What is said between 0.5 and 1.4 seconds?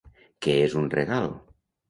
és un regal?